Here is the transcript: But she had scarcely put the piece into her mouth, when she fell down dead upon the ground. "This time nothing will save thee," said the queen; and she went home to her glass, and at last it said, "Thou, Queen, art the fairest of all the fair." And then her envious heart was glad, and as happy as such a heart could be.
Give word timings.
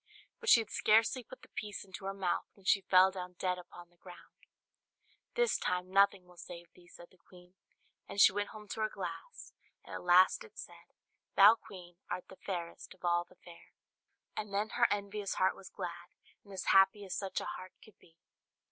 But 0.39 0.49
she 0.49 0.61
had 0.61 0.71
scarcely 0.71 1.23
put 1.23 1.43
the 1.43 1.47
piece 1.49 1.85
into 1.85 2.05
her 2.05 2.13
mouth, 2.15 2.45
when 2.55 2.65
she 2.65 2.81
fell 2.81 3.11
down 3.11 3.33
dead 3.33 3.59
upon 3.59 3.91
the 3.91 3.97
ground. 3.97 4.47
"This 5.35 5.59
time 5.59 5.91
nothing 5.91 6.25
will 6.25 6.37
save 6.37 6.71
thee," 6.73 6.87
said 6.87 7.11
the 7.11 7.19
queen; 7.19 7.53
and 8.09 8.19
she 8.19 8.31
went 8.31 8.49
home 8.49 8.67
to 8.69 8.81
her 8.81 8.89
glass, 8.89 9.53
and 9.85 9.93
at 9.93 10.01
last 10.01 10.43
it 10.43 10.57
said, 10.57 10.95
"Thou, 11.35 11.53
Queen, 11.53 11.97
art 12.09 12.29
the 12.29 12.37
fairest 12.37 12.95
of 12.95 13.05
all 13.05 13.25
the 13.25 13.35
fair." 13.45 13.73
And 14.35 14.51
then 14.51 14.69
her 14.69 14.87
envious 14.89 15.35
heart 15.35 15.55
was 15.55 15.69
glad, 15.69 16.09
and 16.43 16.51
as 16.51 16.63
happy 16.73 17.05
as 17.05 17.15
such 17.15 17.39
a 17.39 17.45
heart 17.45 17.73
could 17.85 17.99
be. 17.99 18.15